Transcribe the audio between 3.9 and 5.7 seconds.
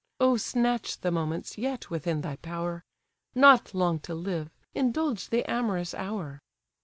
to live, indulge the